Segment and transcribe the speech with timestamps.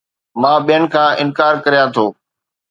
[0.41, 2.05] مان ٻين کان انڪار ڪريان ٿو